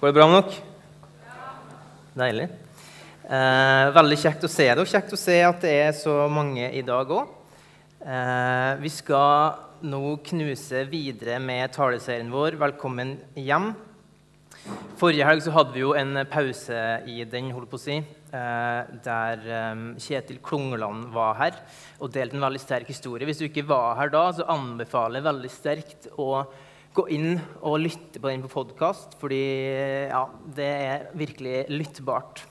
[0.00, 0.60] Går det bra dere?
[2.16, 2.44] Deilig.
[3.28, 4.86] Eh, veldig kjekt å se dere.
[4.88, 7.34] Kjekt å se at det er så mange i dag òg.
[8.00, 13.74] Eh, vi skal nå knuse videre med taleserien vår 'Velkommen hjem'.
[14.96, 18.80] Forrige helg så hadde vi jo en pause i den, holdt på å si, eh,
[19.04, 21.60] der eh, Kjetil Klungland var her
[22.00, 23.26] og delte en veldig sterk historie.
[23.26, 26.46] Hvis du ikke var her da, så anbefaler jeg veldig sterkt å
[26.94, 29.42] gå inn og lytte på den på podkast, fordi
[30.10, 30.24] ja,
[30.56, 32.42] det er virkelig lyttbart.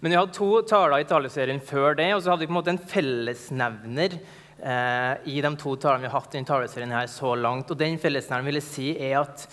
[0.00, 2.58] Men vi hadde to taler i taleserien før det, og så hadde vi på en
[2.58, 7.34] måte en fellesnevner eh, i de to talene vi har hatt i taleserien her så
[7.38, 7.70] langt.
[7.70, 9.46] Og den fellesnevneren vil jeg si er at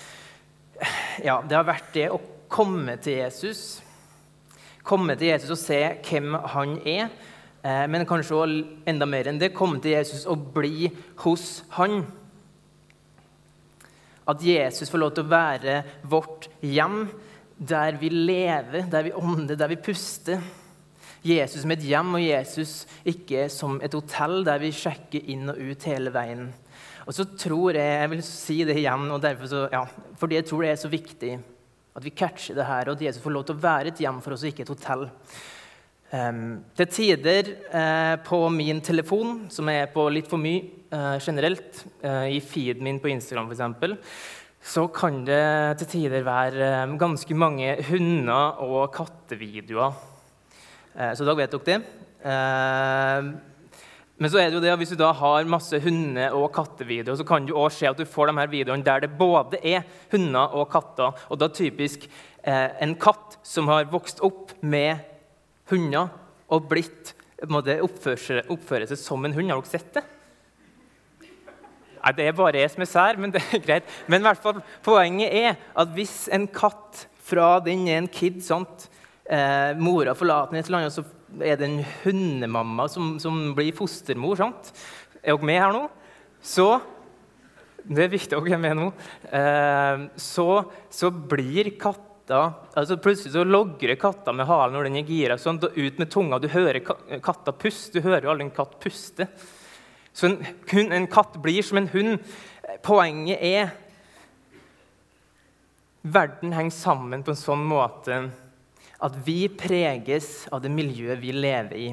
[1.23, 3.64] ja, det har vært det å komme til Jesus.
[4.86, 7.09] Komme til Jesus og se hvem han er.
[7.66, 8.45] Eh, men kanskje
[8.89, 10.92] enda mer enn det komme til Jesus og bli
[11.26, 12.03] hos han.
[14.26, 15.80] At Jesus får lov til å være
[16.10, 17.06] vårt hjem,
[17.56, 20.42] der vi lever, der vi ånder, der vi puster.
[21.26, 22.73] Jesus som et hjem, og Jesus
[23.08, 26.48] ikke som et hotell der vi sjekker inn og ut hele veien.
[27.06, 29.86] Og så tror Jeg jeg vil si det igjen, og så, ja,
[30.17, 31.34] fordi jeg tror det er så viktig
[31.95, 34.22] at vi catcher det her, og at Jesus får lov til å være et hjem
[34.22, 35.06] for oss, og ikke et hotell.
[36.12, 41.82] Um, til tider uh, på min telefon, som er på litt for mye uh, generelt,
[42.04, 44.22] uh, i feeden min på Instagram f.eks.,
[44.66, 49.92] så kan det til tider være ganske mange hunder- og kattevideoer.
[51.14, 51.78] så da vet dere det.
[54.18, 57.28] men så er det jo det, hvis du da har masse hunde- og kattevideoer, så
[57.28, 60.50] kan du også se at du får de her videoene der det både er hunder
[60.58, 62.10] og katter, og da typisk
[62.42, 64.98] en katt som har vokst opp med
[65.70, 66.10] hunder
[66.50, 67.14] og blitt
[67.46, 69.52] oppføre seg som en hund.
[69.52, 70.08] Har dere sett det?
[72.06, 73.94] Nei, Det er bare jeg som er sær, men det er greit.
[74.08, 78.44] Men i hvert fall, poenget er at hvis en katt fra den er en kid
[78.45, 78.88] sant?
[79.25, 81.06] Eh, Mora forlater den et eller annet, så
[81.42, 84.38] er det en hundemamma som, som blir fostermor.
[84.38, 84.70] sant?
[85.23, 85.88] Er dere med her nå?
[86.45, 86.76] Så
[87.86, 88.92] Det er viktig dere er med nå.
[89.33, 90.49] Eh, så,
[90.93, 95.37] så blir katt katta altså Plutselig så logrer katta med halen når den er gira,
[95.37, 96.39] sånn, ut med tunga.
[96.39, 96.82] Du hører
[97.22, 97.99] katta puste.
[97.99, 99.27] Du hører jo alle en katt puste.
[100.15, 102.20] Så en, en katt blir som en hund.
[102.86, 103.73] Poenget er
[106.05, 108.20] Verden henger sammen på en sånn måte
[109.05, 111.87] at vi preges av det miljøet vi lever i.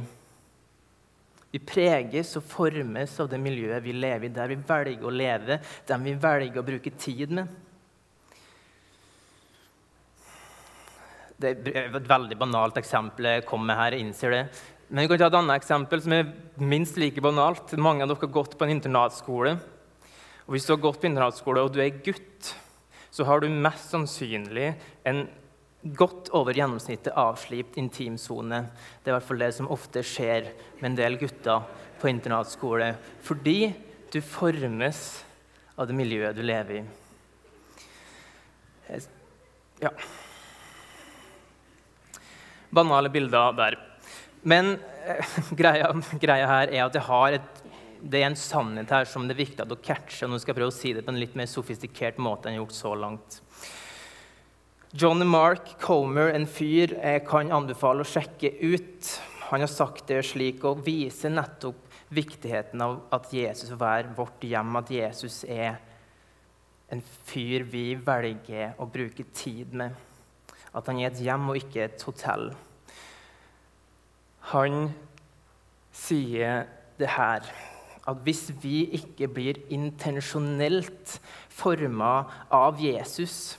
[1.52, 5.58] Vi preges og formes av det miljøet vi lever i, der vi velger å leve,
[5.88, 7.48] der vi velger å bruke tid med.
[11.42, 13.96] Det er et veldig banalt eksempel jeg kom med her.
[13.96, 14.44] jeg innser det.
[14.92, 16.26] Men vi kan ta et annet eksempel som er
[16.60, 17.70] minst like banalt.
[17.80, 19.54] Mange av dere har gått på en internatskole.
[20.44, 22.50] Og Hvis du har gått på internatskole og du er gutt,
[23.08, 24.74] så har du mest sannsynlig
[25.08, 25.22] en
[25.96, 28.66] godt over gjennomsnittet avslipt intimsone.
[29.00, 30.50] Det er i hvert fall det som ofte skjer
[30.82, 31.64] med en del gutter
[32.02, 32.90] på internatskole.
[33.24, 33.72] Fordi
[34.12, 35.00] du formes
[35.72, 36.84] av det miljøet du lever i.
[39.80, 39.96] Ja
[42.72, 43.91] banale bilder der.
[44.42, 44.76] Men
[45.06, 46.98] eh, greia, greia, her er at
[47.36, 47.62] et,
[48.02, 50.24] det er en sannhet her som det er viktig å catche.
[50.26, 52.56] og Nå skal jeg prøve å si det på en litt mer sofistikert måte enn
[52.56, 53.38] jeg har gjort så langt.
[54.92, 59.12] John Mark Comer, en fyr jeg kan anbefale å sjekke ut.
[59.48, 64.44] Han har sagt det slik og viser nettopp viktigheten av at Jesus får være vårt
[64.44, 65.78] hjem, at Jesus er
[66.92, 69.96] en fyr vi velger å bruke tid med
[70.72, 72.50] at han er et hjem og ikke et hotell.
[74.52, 74.92] Han
[75.96, 76.66] sier
[77.00, 77.46] det her
[78.02, 81.18] at hvis vi ikke blir intensjonelt
[81.52, 83.56] forma av Jesus,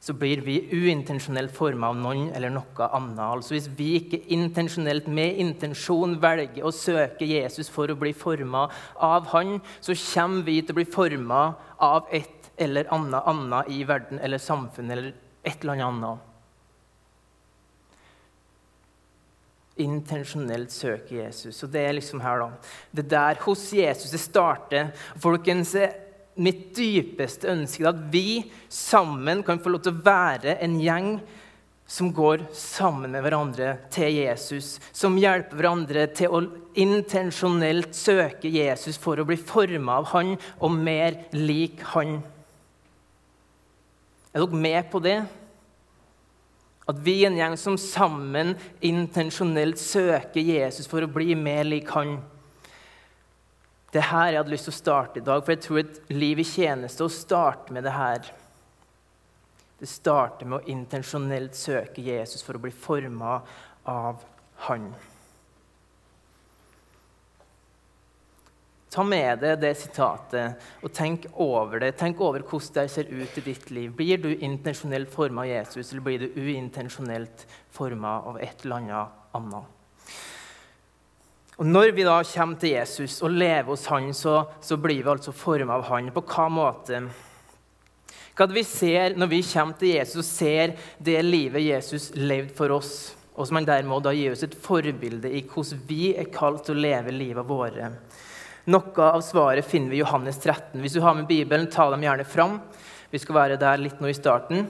[0.00, 3.20] så blir vi uintensjonelt forma av noen eller noe annet.
[3.20, 8.66] Altså Hvis vi ikke intensjonelt med intensjon velger å søke Jesus for å bli forma
[8.96, 11.42] av han, så kommer vi til å bli forma
[11.76, 15.12] av et eller annet annet i verden eller samfunnet eller
[15.44, 16.29] et eller annet.
[19.80, 21.62] Intensjonelt søke Jesus.
[21.64, 22.72] Og det er liksom her, da.
[22.92, 24.90] Det der hos Jesus det starter.
[25.20, 25.74] Folkens,
[26.40, 31.14] mitt dypeste ønske er at vi sammen kan få lov til å være en gjeng
[31.90, 36.42] som går sammen med hverandre til Jesus, som hjelper hverandre til å
[36.78, 42.20] intensjonelt søke Jesus for å bli forma av han og mer lik han.
[44.30, 45.18] Er dere med på det?
[46.90, 51.90] At vi er en gjeng som sammen intensjonelt søker Jesus for å bli mer lik
[51.94, 52.16] han.
[53.90, 56.12] Det er her jeg hadde lyst til å starte i dag, for jeg tror et
[56.14, 58.26] liv i tjeneste å starte med det her.
[59.80, 63.40] Det starter med å intensjonelt søke Jesus for å bli forma
[63.88, 64.26] av
[64.66, 64.90] Han.
[68.90, 71.92] Ta med deg det sitatet og tenk over det.
[71.98, 73.92] Tenk over hvordan det ser ut i ditt liv.
[73.94, 79.36] Blir du intensjonelt forma av Jesus, eller blir du uintensjonelt forma av et eller annet
[79.38, 79.76] annet?
[81.60, 85.12] Og Når vi da kommer til Jesus og lever hos han, så, så blir vi
[85.12, 86.08] altså forma av han.
[86.10, 87.02] På hva måte?
[88.34, 92.72] Hva vi ser når vi kommer til Jesus og ser det livet Jesus levde for
[92.74, 96.64] oss, og som han dermed da gir oss et forbilde i hvordan vi er kalt
[96.66, 97.92] til å leve livet våre.
[98.70, 100.78] Noe av svaret finner vi i Johannes 13.
[100.78, 102.60] Hvis du har med Bibelen, ta dem gjerne fram.
[103.10, 104.68] Vi skal være der litt nå i starten.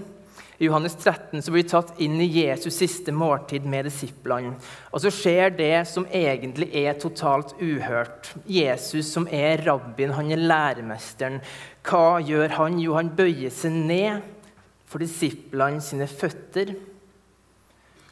[0.56, 4.54] I Johannes 13 så blir vi tatt inn i Jesus' siste måltid med disiplene.
[4.88, 8.30] Og så skjer det som egentlig er totalt uhørt.
[8.48, 11.42] Jesus, som er rabbien, han er læremesteren.
[11.84, 12.80] Hva gjør han?
[12.80, 14.24] Jo, han bøyer seg ned
[14.88, 16.72] for disiplene sine føtter.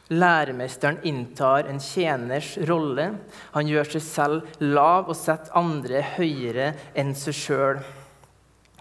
[0.09, 3.11] Læremesteren inntar en tjeners rolle.
[3.53, 7.81] Han gjør seg selv lav og setter andre høyere enn seg sjøl.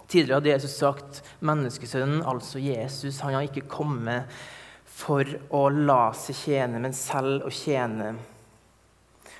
[0.09, 4.33] Tidligere hadde Jesus sagt menneskesønnen, altså Jesus, han har ikke kommet
[4.89, 8.15] for å la seg tjene, men selv å tjene.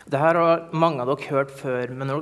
[0.05, 2.13] Dette har mange av dere hørt før, men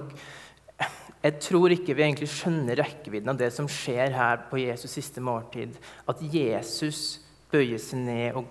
[1.26, 5.22] jeg tror ikke vi egentlig skjønner rekkevidden av det som skjer her på Jesus' siste
[5.24, 5.74] måltid.
[6.06, 7.18] At Jesus
[7.50, 8.46] bøyer seg ned og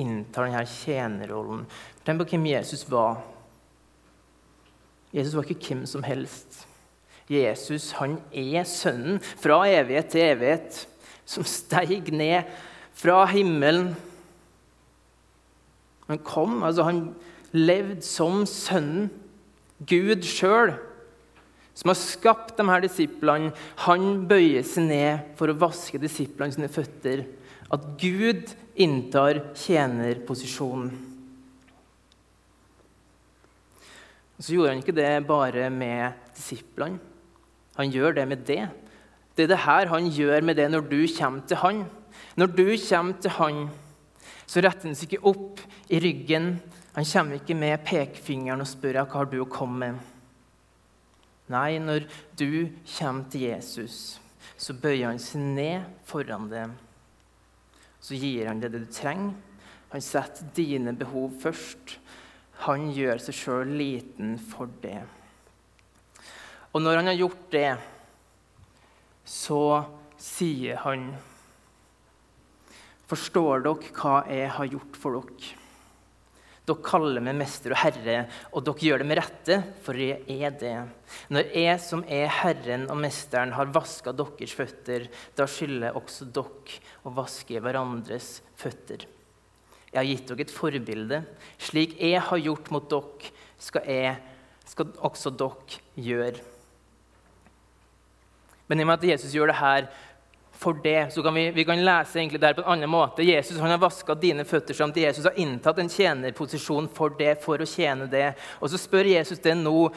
[0.00, 1.64] inntar denne tjenerrollen.
[2.04, 3.20] Tenk på hvem Jesus var.
[5.14, 6.64] Jesus var ikke hvem som helst.
[7.30, 10.82] Jesus han er Sønnen fra evighet til evighet,
[11.26, 12.46] som steig ned
[12.96, 13.94] fra himmelen.
[16.06, 17.00] Han kom, altså han
[17.56, 19.08] levde som Sønnen,
[19.86, 20.70] Gud sjøl,
[21.76, 23.50] som har skapt de her disiplene.
[23.84, 27.26] Han bøyer seg ned for å vaske disiplene sine føtter.
[27.72, 30.92] At Gud inntar tjenerposisjonen.
[34.38, 37.00] Så gjorde han ikke det bare med disiplene.
[37.76, 38.66] Han gjør det med det.
[39.36, 41.84] Det er det her han gjør med det når du kommer til han.
[42.36, 43.62] Når du kommer til han,
[44.46, 45.60] så retter han seg ikke opp
[45.92, 46.54] i ryggen.
[46.96, 50.12] Han kommer ikke med pekefingeren og spør hva har du å komme med.
[51.52, 52.08] Nei, når
[52.38, 54.18] du kommer til Jesus,
[54.58, 56.72] så bøyer han seg ned foran deg.
[58.06, 59.34] Så gir han det du trenger.
[59.90, 61.96] Han setter dine behov først.
[62.66, 65.00] Han gjør seg sjøl liten for det.
[66.70, 67.70] Og når han har gjort det,
[69.26, 69.62] så
[70.22, 71.10] sier han
[73.06, 75.65] Forstår dere hva jeg har gjort for dere?
[76.66, 78.16] Dere kaller meg mester og herre,
[78.50, 80.74] og dere gjør det med rette, for jeg er det.
[81.30, 85.06] Når jeg som er Herren og Mesteren, har vaska deres føtter,
[85.38, 89.06] da skylder også dere å vaske hverandres føtter.
[89.92, 91.22] Jeg har gitt dere et forbilde.
[91.62, 93.30] Slik jeg har gjort mot dere,
[93.62, 94.18] skal, jeg,
[94.66, 96.42] skal også dere gjøre.
[98.66, 99.86] Men i og med at Jesus gjør det her
[100.56, 103.24] for det, så kan vi, vi kan lese egentlig her på en annen måte.
[103.26, 107.60] Jesus han har vaska dine føtter samt Jesus har inntatt en tjenerposisjon for det, for
[107.60, 108.30] å tjene det.
[108.60, 109.90] Og så spør Jesus det nå.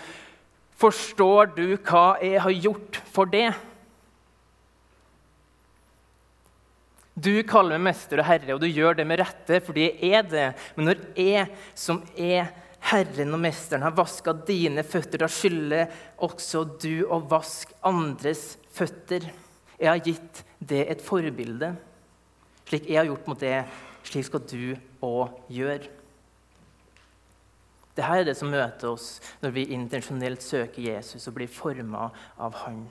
[0.79, 3.49] Forstår du hva jeg har gjort for det?
[7.19, 10.27] Du kaller meg mester og herre, og du gjør det med rette, fordi jeg er
[10.27, 10.47] det.
[10.77, 15.21] Men når jeg, som er Herren og Mesteren har vaska dine føtter.
[15.21, 15.89] Da skylder
[16.23, 19.25] også du å vaske andres føtter.
[19.79, 21.73] Jeg har gitt det et forbilde.
[22.69, 23.63] Slik jeg har gjort mot det,
[24.05, 24.75] slik skal du
[25.05, 25.89] òg gjøre.
[27.97, 32.55] Dette er det som møter oss når vi intensjonelt søker Jesus og blir forma av
[32.63, 32.83] Han.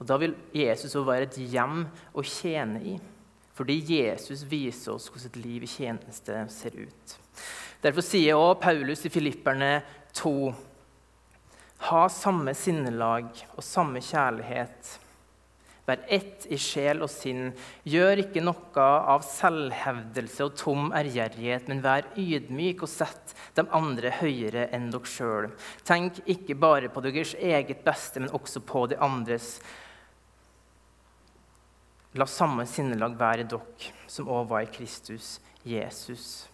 [0.00, 1.82] Og Da vil Jesus også være et hjem
[2.16, 2.94] å tjene i.
[3.52, 7.16] Fordi Jesus viser oss hvordan et liv i tjeneste ser ut.
[7.84, 9.82] Derfor sier også Paulus i Filipperne
[10.16, 10.32] 2.:
[11.88, 14.98] Ha samme sinnelag og samme kjærlighet.
[15.88, 17.50] Vær ett i sjel og sinn.
[17.88, 24.12] Gjør ikke noe av selvhevdelse og tom ærgjerrighet, men vær ydmyk og sett de andre
[24.20, 25.48] høyere enn dere sjøl.
[25.88, 29.56] Tenk ikke bare på deres eget beste, men også på de andres
[32.18, 36.48] La samme sinnelag være dere som òg var i Kristus Jesus.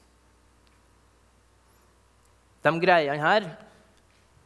[2.60, 3.46] De greiene her,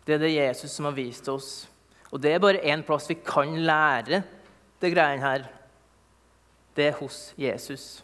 [0.07, 1.50] det er det Jesus som har vist oss.
[2.11, 4.23] Og det er bare én plass vi kan lære
[4.80, 5.49] det greiene her.
[6.75, 8.02] Det er hos Jesus.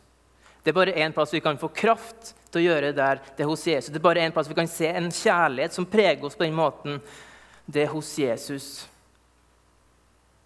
[0.63, 3.23] Det er bare én plass vi kan få kraft til å gjøre det der.
[3.37, 3.93] Det er hos Jesus.
[3.93, 6.59] Det er bare én plass vi kan se en kjærlighet som preger oss på den
[6.59, 7.01] måten.
[7.67, 8.87] Det er hos Jesus.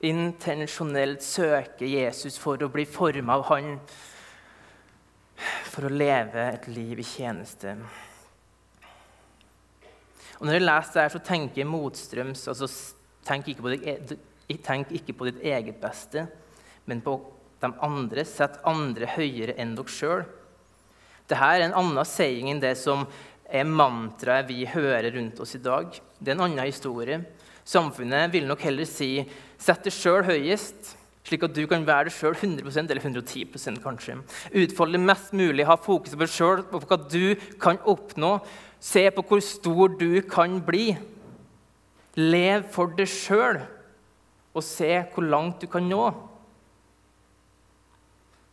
[0.01, 3.75] intensjonelt søke Jesus for å bli forma av Han,
[5.69, 7.75] for å leve et liv i tjeneste.
[10.41, 12.49] Og Når jeg leser det her, så tenker jeg motstrøms.
[12.49, 12.69] altså
[13.29, 14.13] Tenk ikke, ditt,
[14.49, 16.25] e, tenk ikke på ditt eget beste,
[16.89, 17.19] men på
[17.61, 18.25] de andre.
[18.25, 20.25] Sett andre høyere enn dere sjøl.
[21.29, 23.05] Dette er en annen saying enn det som
[23.51, 25.93] er mantraet vi hører rundt oss i dag.
[26.19, 27.21] Det er en annen historie.
[27.65, 29.29] Samfunnet vil nok heller si
[29.59, 34.17] 'sett deg sjøl høyest', slik at du kan være deg sjøl 100% eller 110% kanskje.
[34.57, 38.41] Utfolde mest mulig, ha fokus på deg sjøl, på hva du kan oppnå.
[38.81, 40.95] Se på hvor stor du kan bli.
[42.17, 43.61] Lev for deg sjøl
[44.51, 46.09] og se hvor langt du kan nå.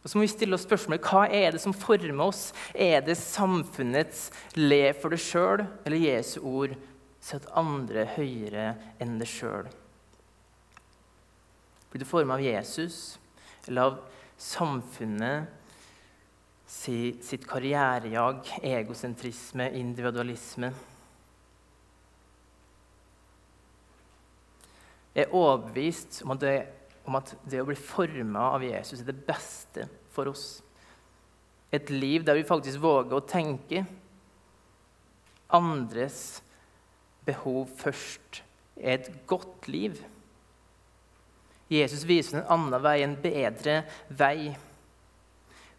[0.07, 2.53] Og så må vi stille oss spørsmålet hva er det som former oss.
[2.72, 6.77] Er det samfunnets 'lev for deg sjøl' eller Jesu ord
[7.19, 9.67] 'sett andre høyere enn deg sjøl'?
[11.91, 13.17] Blir du formet av Jesus
[13.67, 14.00] eller av
[14.38, 15.48] samfunnet
[16.67, 20.71] sitt karrierejag, egosentrisme, individualisme?
[25.15, 26.57] Jeg er overbevist om at det
[27.07, 30.59] om at det å bli forma av Jesus er det beste for oss.
[31.71, 33.86] Et liv der vi faktisk våger å tenke
[35.55, 36.41] andres
[37.27, 38.41] behov først,
[38.75, 39.95] er et godt liv.
[41.71, 44.51] Jesus viser en annen vei, en bedre vei,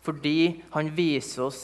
[0.09, 1.63] fordi han viser oss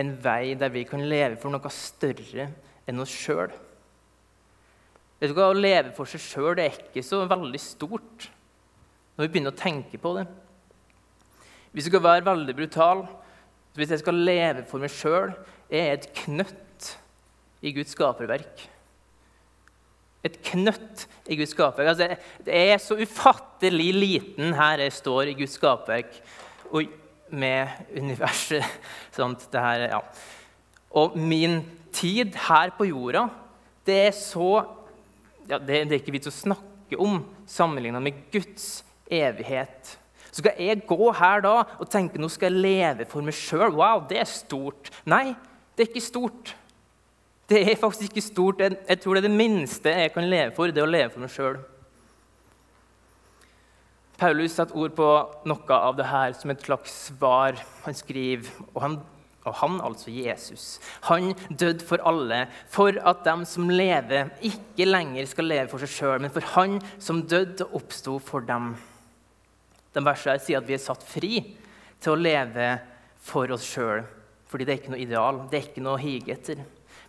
[0.00, 2.50] en vei der vi kan leve for noe større
[2.88, 3.52] enn oss sjøl.
[5.22, 8.28] Å leve for seg sjøl er ikke så veldig stort
[9.16, 10.26] når vi begynner å tenke på det.
[11.72, 13.06] Hvis jeg skal være veldig brutal,
[13.78, 15.32] hvis jeg skal leve for meg sjøl,
[15.72, 16.92] er jeg et knøtt
[17.64, 18.66] i Guds skaperverk.
[20.26, 21.94] Et knøtt i Guds skaperverk.
[21.94, 26.18] Altså, det er så ufattelig liten her jeg står i Guds skaperverk
[26.72, 26.98] og
[27.32, 28.66] med universet.
[29.14, 30.02] Sånt, her, ja.
[30.98, 31.60] Og min
[31.92, 33.26] tid her på jorda,
[33.86, 34.50] det er så
[35.48, 39.96] ja, det, det er ikke vits å snakke om sammenligna med Guds evighet.
[40.32, 43.74] Så skal jeg gå her da og tenke nå skal jeg leve for meg sjøl.
[43.76, 44.92] Wow, det er stort.
[45.08, 45.34] Nei,
[45.76, 46.54] det er ikke stort.
[47.50, 48.62] Det er faktisk ikke stort.
[48.64, 51.12] Jeg, jeg tror det er det minste jeg kan leve for, det er å leve
[51.12, 51.58] for meg sjøl.
[54.22, 55.06] Paulus setter ord på
[55.50, 57.56] noe av det her som et slags svar.
[57.82, 59.00] Han skriver, og han
[59.42, 60.76] og han, altså Jesus,
[61.08, 65.90] han døde for alle, for at de som lever, ikke lenger skal leve for seg
[65.90, 68.76] sjøl, men for han som døde og oppsto for dem.
[69.92, 71.40] Den verset sier at vi er satt fri
[71.98, 72.68] til å leve
[73.18, 74.04] for oss sjøl.
[74.46, 76.62] Fordi det er ikke noe ideal, det er ikke noe å hige etter.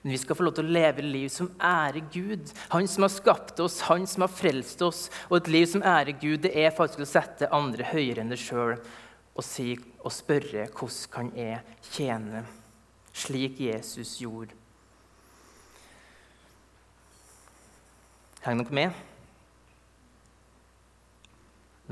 [0.03, 2.49] Men vi skal få lov til å leve liv som ærer Gud.
[2.73, 5.05] Han som har skapt oss, han som har frelst oss.
[5.29, 8.41] Og et liv som ærer Gud, det er faktisk å sette andre høyere enn deg
[8.41, 9.71] sjøl og, si,
[10.03, 12.43] og spørre hvordan kan jeg tjene,
[13.15, 14.59] slik Jesus gjorde.
[18.43, 18.99] Henger dere med?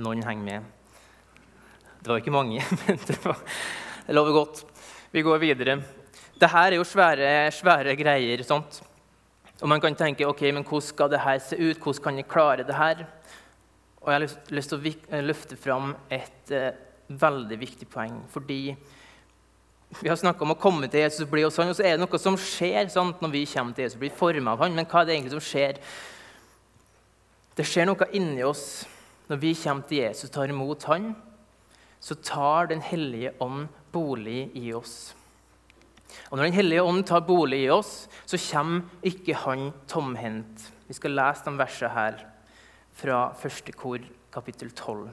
[0.04, 0.70] Noen henger med.
[2.04, 3.40] Det var ikke mange, men det, var,
[4.04, 4.64] det lover godt.
[5.16, 5.80] Vi går videre.
[6.42, 8.44] Dette er jo svære, svære greier.
[8.44, 8.82] sånt.
[9.62, 11.78] Og man kan tenke ok, men hvordan skal dette se ut?
[11.78, 13.06] Hvordan kan jeg klare det her?
[14.02, 16.72] Og Jeg har lyst, til å løfte fram et uh,
[17.08, 18.24] veldig viktig poeng.
[18.30, 18.76] Fordi
[20.02, 21.98] vi har snakka om å komme til Jesus og bli hos han, og så er
[21.98, 24.74] det noe som skjer sant, når vi kommer til Jesus og blir forma av han.
[24.74, 25.78] Men hva er det egentlig som skjer?
[27.56, 28.88] Det skjer noe inni oss
[29.30, 31.14] når vi kommer til Jesus og tar imot han
[32.02, 35.14] så tar Den hellige ånd bolig i oss.
[36.30, 40.72] Og Når Den hellige ånd tar bolig i oss, så kommer ikke han tomhendt.
[40.88, 42.26] Vi skal lese de versene her
[42.94, 44.00] fra første kor,
[44.32, 45.10] kapittel 12.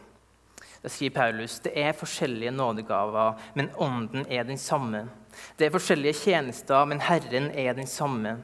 [0.83, 5.09] Da skriver Paulus det er forskjellige nådegaver, men ånden er den samme.
[5.59, 8.37] Det er forskjellige tjenester, men Herren er den samme.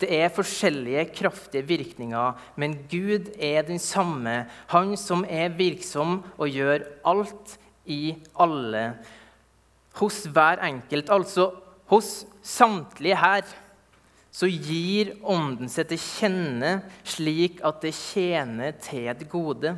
[0.00, 6.48] Det er forskjellige kraftige virkninger, men Gud er den samme, Han som er virksom og
[6.48, 8.94] gjør alt i alle.
[9.94, 11.50] Hos hver enkelt, altså
[11.90, 13.44] hos samtlige her,
[14.36, 16.72] så gir Ånden seg til kjenne
[17.08, 19.72] slik at det tjener til det gode.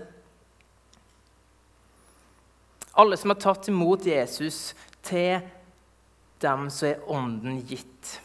[2.99, 4.73] Alle som har tatt imot Jesus,
[5.07, 5.45] til
[6.43, 8.19] dem så er Ånden gitt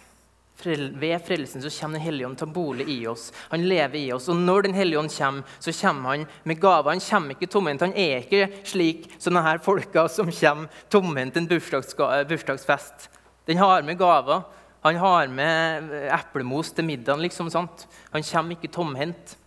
[0.64, 3.32] ved frelsen så kommer Den hellige ånd til bolig i oss.
[3.52, 4.30] Han lever i oss.
[4.30, 6.92] Og når Den hellige ånd kommer, så kommer han med gaver.
[6.92, 7.82] Han kommer ikke tomhendt.
[7.82, 13.10] Han er ikke slik som denne folka som kommer tomhendt en bursdagsfest.
[13.48, 14.44] Den har med gaver.
[14.84, 17.22] Han har med eplemos til middagen.
[17.22, 17.88] liksom sant?
[18.12, 19.38] Han kommer ikke tomhendt.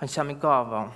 [0.00, 0.90] Han kommer med gaver.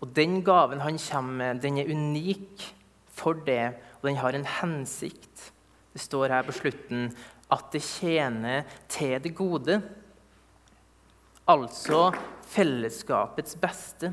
[0.00, 2.74] Og den gaven han kommer med, den er unik
[3.16, 5.52] for det, og den har en hensikt.
[5.92, 7.08] Det står her på slutten
[7.52, 9.78] at det tjener til det gode.
[11.48, 12.10] Altså
[12.50, 14.12] fellesskapets beste.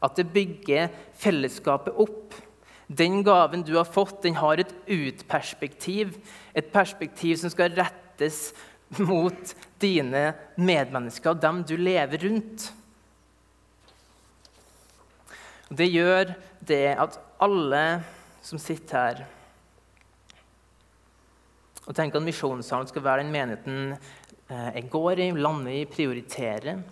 [0.00, 2.36] At det bygger fellesskapet opp.
[2.90, 6.16] Den gaven du har fått, den har et utperspektiv.
[6.54, 8.50] Et perspektiv som skal rettes
[8.98, 12.70] mot dine medmennesker, dem du lever rundt.
[15.70, 16.32] Det gjør
[16.66, 17.84] det at alle
[18.42, 19.28] som sitter her
[21.90, 26.82] og tenker at Misjonssalen skal være den menigheten eh, jeg går i, lander i, prioriterer,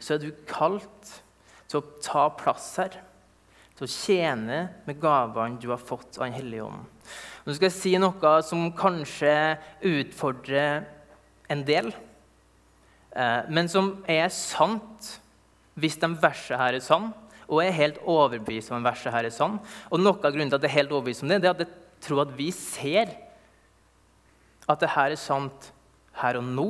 [0.00, 1.12] så er du kalt
[1.70, 2.96] til å ta plass her.
[3.80, 6.82] Til å tjene med gavene du har fått av Den hellige ånd.
[7.46, 9.32] Nå skal jeg si noe som kanskje
[9.88, 10.82] utfordrer
[11.48, 11.88] en del,
[13.16, 15.14] eh, men som er sant
[15.80, 17.08] hvis de versene her er sann.
[17.48, 19.56] Og er helt overbevist om at verset her er sann.
[19.88, 21.64] Og noe av grunnen til at jeg er helt overbevist om det, det er at
[21.64, 23.16] jeg tror at vi ser
[24.68, 25.72] at det her er sant
[26.20, 26.68] her og nå,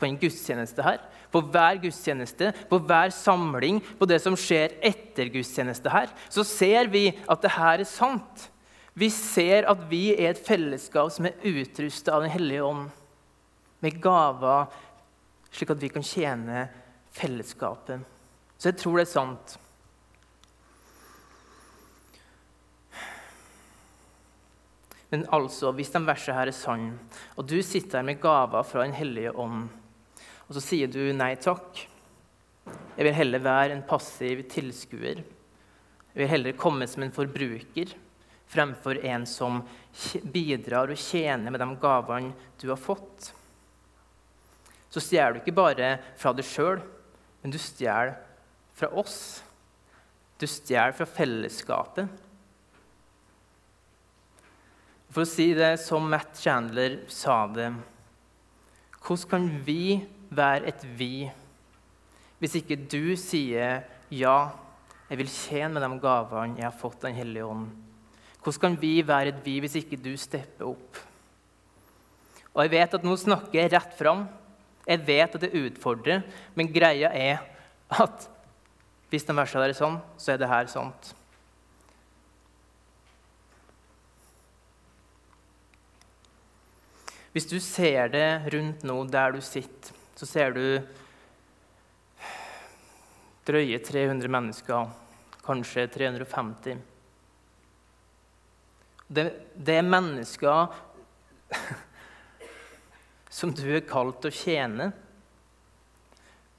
[0.00, 1.04] på en gudstjeneste her.
[1.36, 6.88] På hver gudstjeneste, på hver samling, på det som skjer etter gudstjeneste her, så ser
[6.88, 8.46] vi at det her er sant.
[8.96, 12.88] Vi ser at vi er et fellesskap som er utrustet av Den hellige ånd,
[13.84, 14.72] med gaver,
[15.52, 16.64] slik at vi kan tjene
[17.12, 18.00] fellesskapet.
[18.56, 19.58] Så jeg tror det er sant.
[25.12, 26.96] Men altså, hvis de versene her er sanne,
[27.36, 29.68] og du sitter her med gaver fra Den hellige ånd,
[30.46, 31.82] og så sier du nei takk
[32.96, 35.20] Jeg vil heller være en passiv tilskuer.
[35.20, 37.92] Jeg vil heller komme som en forbruker
[38.46, 39.60] fremfor en som
[40.22, 43.32] bidrar og tjener med de gavene du har fått.
[44.88, 46.78] Så stjeler du ikke bare fra deg sjøl,
[47.42, 48.14] men du stjeler
[48.76, 49.42] fra oss.
[50.40, 52.08] Du stjeler fra fellesskapet.
[55.10, 57.70] For å si det som Matt Chandler sa det
[59.06, 61.28] Hvordan kan vi være et vi
[62.42, 64.36] hvis ikke du sier ja,
[65.08, 67.68] jeg vil tjene med de gavene jeg har fått Den hellige ånd?
[68.42, 71.00] Hvordan kan vi være et vi hvis ikke du stepper opp?
[72.52, 74.26] Og Jeg vet at nå snakker jeg rett fram.
[74.86, 76.22] Jeg vet at det utfordrer,
[76.54, 77.42] men greia er
[77.90, 78.28] at
[79.10, 81.10] hvis den verste er sånn, så er det her sånt.
[87.34, 90.64] Hvis du ser det rundt nå der du sitter, så ser du
[93.46, 94.92] drøye 300 mennesker,
[95.46, 96.78] kanskje 350.
[99.06, 100.72] Det, det er mennesker
[103.38, 104.88] som du er kalt til å tjene.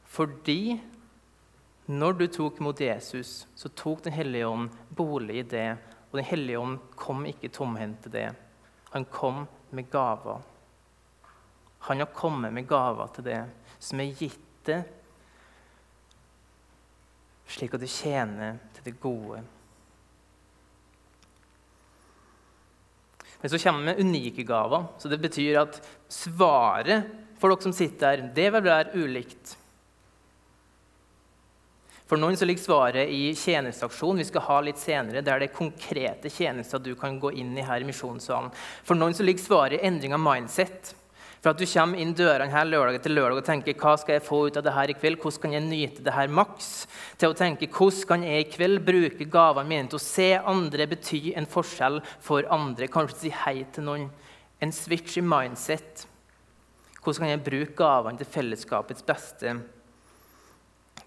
[0.08, 0.78] Fordi
[1.88, 5.70] når du tok imot Jesus, så tok Den hellige ånd bolig i det.
[6.12, 8.30] Og Den hellige ånd kom ikke tomhendt til det.
[8.94, 10.44] Han kom med gaver.
[11.86, 13.42] Han har kommet med gaver til det
[13.80, 14.82] som er gitt det,
[17.48, 19.44] slik at det tjener til det gode.
[23.42, 24.90] Men så kommer vi med unike gaver.
[24.98, 27.06] Så det betyr at svaret
[27.38, 29.54] for dere som sitter her, det vil være ulikt.
[32.08, 34.18] For noen så ligger svaret i tjenesteaksjon.
[34.18, 37.66] Vi skal ha litt senere, der det er konkrete tjenester du kan gå inn i
[37.68, 38.54] her i misjonssalen.
[38.88, 40.94] For noen så ligger svaret i endring av mindset.
[41.42, 44.26] For at du kommer inn dørene her lørdag etter lørdag og tenker hva skal jeg
[44.26, 45.20] få ut av det her i kveld?
[45.22, 46.72] Hvordan kan jeg nyte det her maks?
[47.22, 50.90] Til å tenke hvordan kan jeg i kveld bruke gavene mine til å se andre
[50.90, 52.90] bety en forskjell for andre?
[52.90, 54.08] Kanskje si hei til noen.
[54.58, 56.08] En switch i mindset.
[57.04, 59.54] Hvordan kan jeg bruke gavene til fellesskapets beste?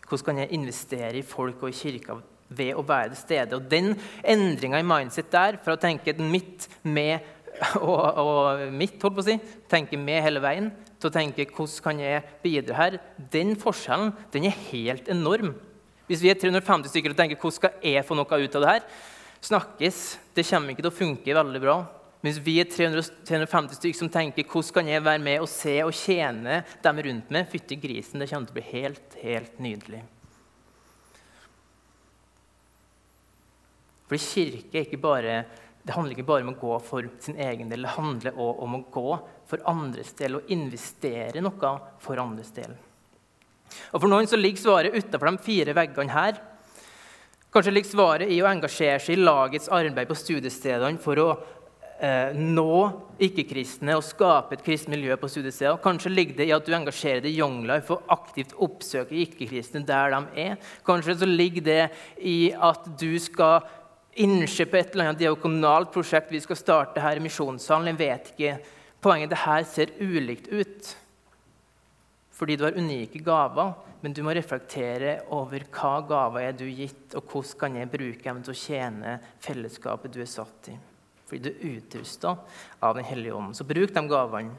[0.06, 2.16] Hvordan kan jeg investere i folk og i kirka
[2.50, 3.58] ved å være til stede?
[3.58, 7.26] Og Den endringa i mindset der, fra å tenke midt med
[7.84, 9.36] og, og mitt holdt på å si,
[9.70, 10.70] tenker med hele veien
[11.00, 12.98] til å tenke hvordan kan jeg bidra her,
[13.32, 15.54] den forskjellen den er helt enorm.
[16.10, 18.74] Hvis vi er 350 stykker og tenker hvordan skal jeg få noe ut av det
[18.74, 18.84] her,
[19.46, 19.98] snakkes.
[20.36, 21.76] Det kommer ikke til å funke veldig bra.
[22.20, 25.78] Hvis vi er 300, 350 stykker som tenker hvordan kan jeg være med og se
[25.84, 30.02] og tjene dem rundt meg, fytti grisen, det kommer til å bli helt, helt nydelig.
[34.10, 35.34] For kirke er ikke bare
[35.82, 38.76] det handler ikke bare om å gå for sin egen del, det handler også om
[38.76, 39.16] å gå
[39.48, 42.74] for andres del og investere noe for andres del.
[43.94, 46.40] Og For noen så ligger svaret utenfor de fire veggene her.
[47.50, 51.28] Kanskje ligger svaret i å engasjere seg i lagets arbeid på studiestedene for å
[51.98, 52.76] eh, nå
[53.26, 55.80] ikke-kristne og skape et kristent miljø på studiesteder.
[55.82, 59.82] Kanskje ligger det i at du engasjerer deg i Young Life og aktivt oppsøker ikke-kristne
[59.86, 60.70] der de er.
[60.86, 61.82] Kanskje så ligger det
[62.22, 63.66] i at du skal
[64.22, 67.92] innse på et eller annet diakonalt prosjekt vi skal starte her i Misjonssalen.
[67.92, 68.56] Jeg vet ikke.
[69.00, 70.96] Poenget det her ser ulikt ut
[72.40, 73.74] fordi du har unike gaver.
[74.00, 78.24] Men du må reflektere over hva gaver er du gitt, og hvordan kan jeg bruke
[78.24, 80.78] dem til å tjene fellesskapet du er satt i
[81.30, 82.32] fordi du er utrusta
[82.82, 83.54] av Den hellige ånd.
[83.54, 84.56] Så bruk de gavene.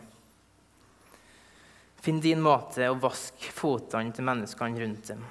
[1.99, 5.25] Finn din måte å vaske fotene til menneskene rundt dem.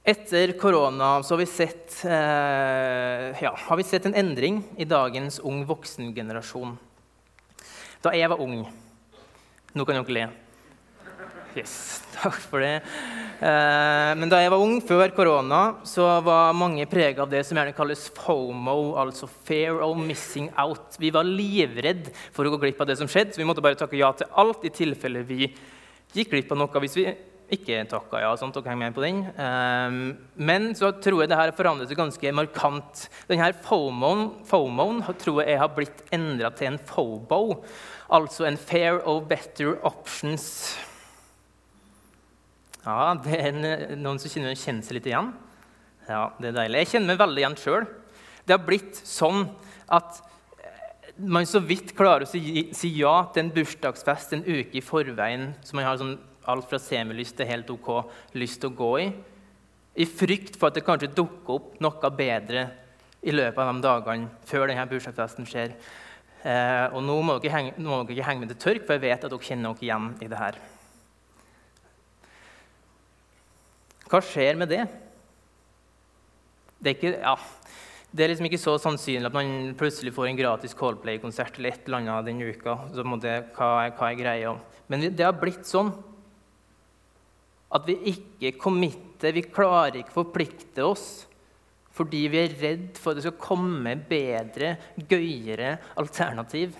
[0.00, 5.60] Etter korona har vi, sett, eh, ja, har vi sett en endring i dagens ung
[5.68, 6.78] voksengenerasjon.
[8.00, 8.62] Da jeg var ung
[9.70, 10.22] Nå kan dere le.
[11.54, 12.80] Yes, takk for det.
[13.38, 17.60] Eh, men da jeg var ung, før korona, så var mange prega av det som
[17.60, 20.98] gjerne kalles FOMO, altså fair of missing out.
[20.98, 23.78] Vi var livredd for å gå glipp av det som skjedde, så vi måtte bare
[23.78, 25.52] takke ja til alt i tilfelle vi
[26.16, 27.06] gikk glipp av noe hvis vi
[27.54, 28.30] ikke takka ja.
[28.38, 29.22] sånt, og heng med på den.
[29.30, 29.96] Eh,
[30.40, 33.06] men så tror jeg det her forandret seg ganske markant.
[33.30, 37.42] Denne FOMOen, FOMOen tror jeg har blitt endra til en FOBO,
[38.10, 40.46] altså en fair of better options.
[42.84, 43.52] Ja, det er
[43.98, 45.34] noen som kjenner, kjenner seg litt igjen.
[46.08, 46.84] Ja, det er deilig.
[46.84, 47.86] Jeg kjenner meg veldig igjen sjøl.
[48.46, 49.44] Det har blitt sånn
[49.90, 50.22] at
[51.20, 55.50] man så vidt klarer å si, si, ja til en bursdagsfest en uke i forveien
[55.66, 56.16] som man har sånn
[56.50, 57.90] alt fra semilyst til helt OK
[58.38, 59.08] lyst til å gå i,
[60.00, 62.68] i frykt for at det kanskje dukker opp noe bedre
[63.20, 65.74] i løpet av de dagene før denne bursdagsfesten skjer.
[66.40, 69.04] Eh, og nå må dere, henge, nå må dere henge med til tørk, for jeg
[69.04, 70.60] vet at dere kjenner dere igjen i det her.
[74.10, 74.84] Hva skjer med det?
[76.80, 77.34] Det er, ikke, ja,
[78.10, 81.84] det er liksom ikke så sannsynlig at man plutselig får en gratis Coldplay-konsert eller et
[81.84, 82.78] eller annet den uka.
[82.96, 84.54] Så må det, hva, hva er greia?
[84.90, 85.92] Men det har blitt sånn
[87.70, 91.08] at vi ikke committer, vi klarer ikke å forplikte oss
[92.00, 94.76] fordi vi er redd for at det skal komme bedre,
[95.10, 96.76] gøyere alternativ.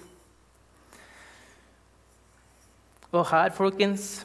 [3.11, 4.23] Og her, folkens,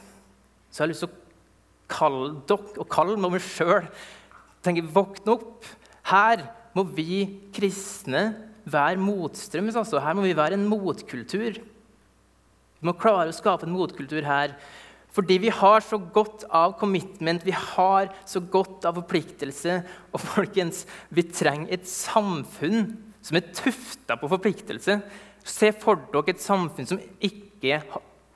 [0.70, 3.90] så har jeg lyst til å kalle dere og kalle meg sjøl.
[4.94, 5.66] Våkne opp.
[6.06, 7.24] Her må vi
[7.54, 8.28] kristne
[8.66, 9.76] være motstrøms.
[9.78, 10.00] Altså.
[10.02, 11.60] Her må vi være en motkultur.
[11.60, 14.56] Vi må klare å skape en motkultur her.
[15.16, 19.78] Fordi vi har så godt av commitment, vi har så godt av forpliktelse.
[20.12, 22.90] Og folkens, vi trenger et samfunn
[23.24, 24.98] som er tufta på forpliktelse.
[25.46, 27.80] Se for dere et samfunn som ikke,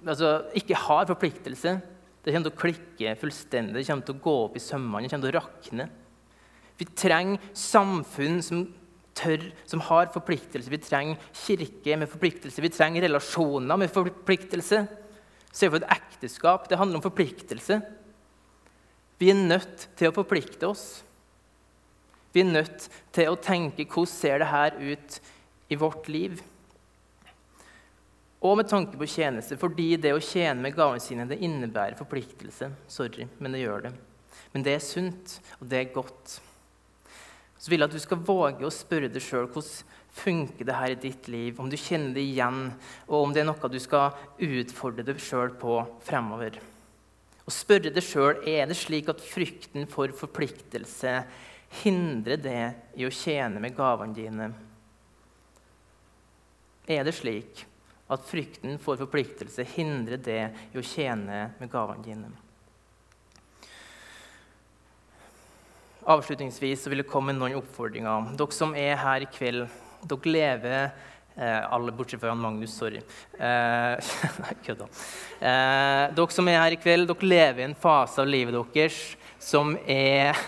[0.06, 1.76] altså, ikke har forpliktelse.
[2.20, 5.12] Det kommer til å klikke fullstendig, det kommer til å gå opp i sømmene, det
[5.12, 5.86] kommer til å rakne.
[6.80, 8.64] Vi trenger samfunn som
[9.16, 10.72] tør, som har forpliktelse.
[10.72, 12.64] Vi trenger kirke med forpliktelse.
[12.64, 14.84] Vi trenger relasjoner med forpliktelse.
[15.52, 16.68] Se for et ekteskap.
[16.70, 17.80] Det handler om forpliktelse.
[19.20, 21.02] Vi er nødt til å forplikte oss.
[22.32, 25.20] Vi er nødt til å tenke hvordan ser det her ut
[25.70, 26.40] i vårt liv
[28.40, 32.70] og med tanke på tjeneste, fordi det å tjene med gavene sine det innebærer forpliktelse.
[32.88, 33.90] Sorry, men det gjør det.
[34.54, 36.38] Men det er sunt, og det er godt.
[37.60, 40.94] Så vil jeg at du skal våge å spørre deg sjøl hvordan funker det her
[40.94, 42.66] i ditt liv, om du kjenner det igjen,
[43.08, 46.58] og om det er noe du skal utfordre deg sjøl på fremover.
[47.46, 51.20] Og spørre deg sjøl er det slik at frykten for forpliktelse
[51.82, 52.62] hindrer det
[52.98, 54.52] i å tjene med gavene dine.
[56.90, 57.64] Er det slik
[58.10, 60.42] at frykten for forpliktelse hindrer det
[60.72, 62.30] i å tjene med gavene dine.
[66.10, 68.32] Avslutningsvis vil jeg komme med noen oppfordringer.
[68.34, 69.68] Dere som er her i kveld,
[70.08, 70.90] dere lever
[71.36, 73.00] eh, Alle bortsett fra Magnus, sorry.
[73.38, 74.88] Eh, nei, kødda.
[75.40, 79.16] Eh, dere som er her i kveld, dere lever i en fase av livet deres
[79.40, 80.36] som er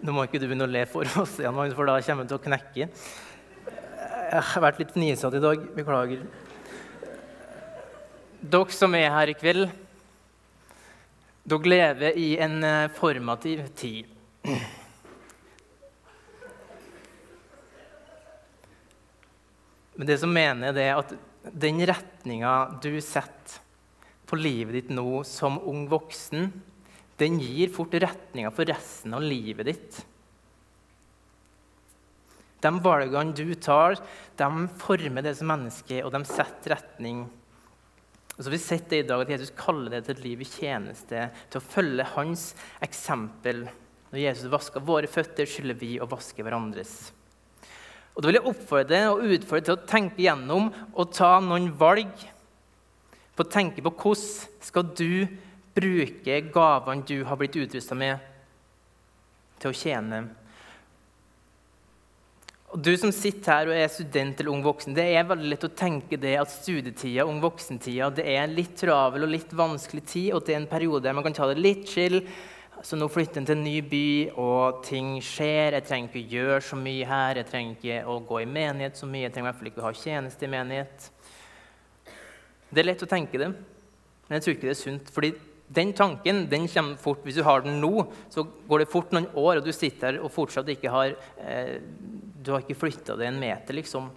[0.00, 2.44] Nå må ikke du begynne å le for oss, for da kommer du til å
[2.46, 2.86] knekke.
[4.30, 5.66] Jeg har vært litt fnisete i dag.
[5.76, 6.22] Beklager.
[8.40, 9.68] Dere som er her i kveld,
[11.52, 12.64] dere lever i en
[12.96, 14.08] formativ tid.
[20.00, 21.10] Men det som mener, det er at
[21.60, 23.58] den retninga du setter
[24.24, 26.46] på livet ditt nå som ung voksen,
[27.20, 29.98] den gir fort retninga for resten av livet ditt.
[32.64, 33.98] De valgene du tar,
[34.40, 37.26] de former det som menneske, og de setter retning.
[38.38, 40.48] Og så vi sett det i dag at Jesus kaller det til et liv i
[40.48, 43.66] tjeneste, til å følge hans eksempel.
[44.14, 47.10] Når Jesus vasker våre føtter, skylder vi å vaske hverandres.
[48.14, 52.12] Og Da vil jeg oppfordre og utfordre til å tenke gjennom og ta noen valg.
[53.36, 55.28] På å tenke på hvordan skal du
[55.76, 58.18] bruke gavene du har blitt utrusta med,
[59.60, 60.20] til å tjene.
[62.70, 65.66] Og Du som sitter her og er student eller ung voksen, det er veldig lett
[65.66, 70.04] å tenke det at studietida ung voksentida, det er en litt travel og litt vanskelig
[70.06, 72.20] tid, og det er en periode der man kan ta det litt chill.
[72.80, 74.06] Så nå flytter en til en ny by,
[74.40, 75.74] og ting skjer.
[75.76, 77.40] Jeg trenger ikke gjøre så mye her.
[77.42, 79.26] Jeg trenger ikke å gå i menighet så mye.
[79.26, 81.10] Jeg trenger i hvert fall ikke å ha tjeneste i menighet.
[82.70, 85.10] Det er lett å tenke det, men jeg tror ikke det er sunt.
[85.12, 85.32] fordi
[85.70, 87.20] den tanken den kommer fort.
[87.26, 90.24] Hvis du har den nå, så går det fort noen år, og du sitter her
[90.24, 91.76] og fortsatt ikke har eh,
[92.40, 94.08] Du har ikke flytta deg en meter, liksom.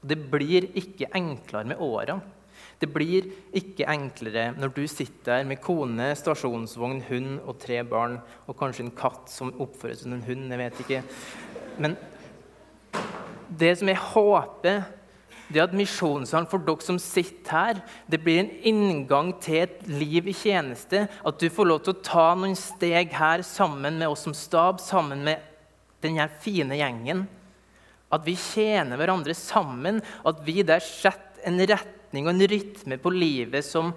[0.00, 2.18] Og det blir ikke enklere med åra.
[2.78, 3.26] Det blir
[3.58, 8.86] ikke enklere når du sitter der med kone, stasjonsvogn, hund og tre barn, og kanskje
[8.86, 10.46] en katt som oppfører seg som en hund.
[10.52, 11.02] Jeg vet ikke.
[11.82, 11.98] Men
[13.58, 14.86] det som jeg håper
[15.48, 17.78] det at Misjonssalen for dere som sitter her,
[18.10, 21.06] det blir en inngang til et liv i tjeneste.
[21.08, 24.82] At du får lov til å ta noen steg her sammen med oss som stab,
[24.84, 25.40] sammen med
[26.04, 27.24] denne fine gjengen.
[28.12, 30.02] At vi tjener hverandre sammen.
[30.28, 31.56] At vi der setter en
[32.08, 33.92] retning og en rytme på livet som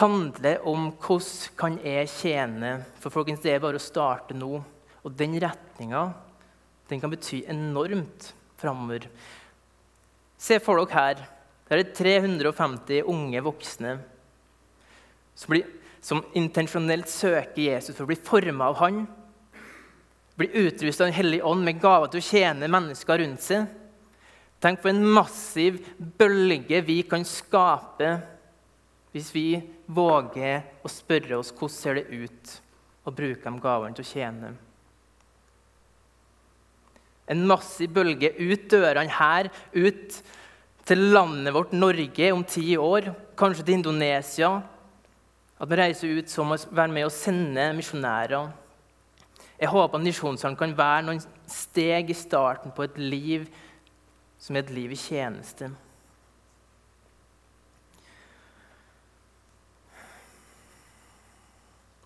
[0.00, 2.84] handler om hvordan kan jeg tjene.
[2.98, 4.62] For folkens, det er bare å starte nå.
[5.04, 6.12] Og den retninga
[6.90, 9.06] kan bety enormt framover.
[10.38, 11.22] Se for dere her.
[11.68, 13.92] Det er 350 unge voksne
[15.38, 15.54] som,
[16.02, 19.04] som intensjonelt søker Jesus for å bli forma av han.
[20.34, 23.70] Blir utrusta av Den hellige ånd med gaver til å tjene mennesker rundt seg.
[24.60, 25.78] Tenk på en massiv
[26.20, 28.10] bølge vi kan skape
[29.10, 29.46] hvis vi
[29.90, 32.58] våger å spørre oss hvordan ser det ut
[33.08, 34.50] å bruke de gavene til å tjene.
[37.30, 40.20] En massiv bølge ut dørene her, ut
[40.86, 44.50] til landet vårt Norge om ti år, kanskje til Indonesia.
[45.60, 48.50] At vi reiser ut som å være med og sende misjonærer.
[49.60, 51.20] Jeg håper at Misjonssalen kan være noen
[51.50, 53.44] steg i starten på et liv
[54.40, 55.68] som er et liv i tjeneste.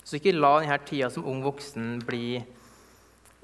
[0.04, 2.42] Så ikke la denne tida som ung voksen bli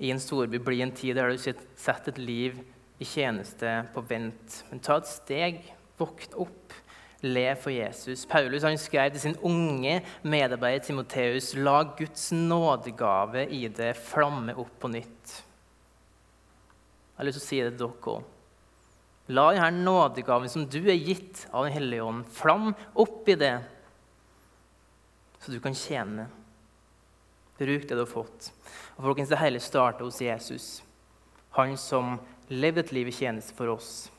[0.01, 2.61] i en storby bli en tid der du setter et liv
[3.01, 4.63] i tjeneste på vent.
[4.71, 5.61] Men ta et steg,
[6.01, 6.75] våkn opp,
[7.25, 8.25] le for Jesus.
[8.29, 14.73] Paulus han skrev til sin unge medarbeider Timoteus.: La Guds nådegave i det flamme opp
[14.81, 15.39] på nytt.
[17.11, 18.29] Jeg har lyst til å si det til dere òg.
[19.31, 23.57] La denne nådegaven som du er gitt av Den hellige ånd, flamme opp i det,
[25.41, 26.27] så du kan tjene.
[27.61, 28.51] Bruk det du har fått.
[28.97, 30.83] Og folkens, Det hele starter hos Jesus.
[31.57, 34.11] Han som levde et liv i tjeneste for oss.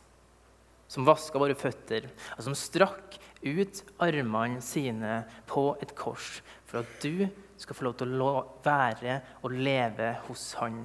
[0.87, 7.03] Som vaska våre føtter, og som strakk ut armene sine på et kors for at
[7.03, 10.83] du skal få lov til å være og leve hos Han.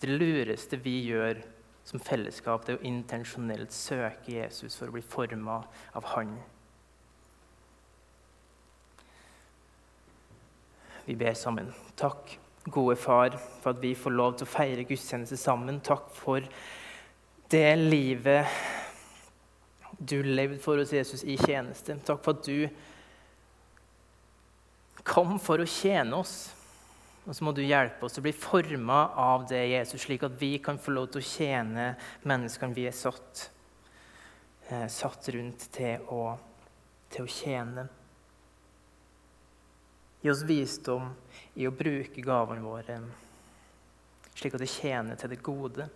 [0.00, 1.40] Det lureste vi gjør
[1.86, 5.60] som fellesskap, det er å intensjonelt søke Jesus for å bli forma
[5.94, 6.32] av Han.
[11.06, 11.70] Vi ber sammen.
[11.94, 12.34] Takk,
[12.66, 15.78] gode far, for at vi får lov til å feire gudstjeneste sammen.
[15.86, 16.42] Takk for
[17.54, 18.50] det livet
[19.96, 21.94] du levde for oss, Jesus, i tjeneste.
[22.04, 22.66] Takk for at du
[25.06, 26.55] kom for å tjene oss.
[27.26, 30.52] Og så må du hjelpe oss å bli forma av det, Jesus, slik at vi
[30.62, 31.86] kan få lov til å tjene
[32.22, 33.48] menneskene vi er satt,
[34.70, 36.22] eh, satt rundt til å,
[37.10, 37.86] til å tjene.
[40.22, 41.10] Gi oss visdom
[41.58, 43.00] i å bruke gavene våre
[44.36, 45.88] slik at det tjener til det gode.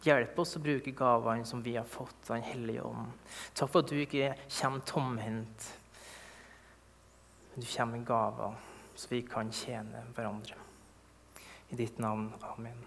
[0.00, 3.12] Hjelp oss å bruke gavene som vi har fått av Den hellige ånd.
[3.54, 5.70] Takk for at du ikke kommer tomhendt,
[7.52, 8.69] men du kommer med gaver
[9.00, 10.58] så vi kan tjene hverandre.
[11.72, 12.34] I ditt navn.
[12.52, 12.82] Amen.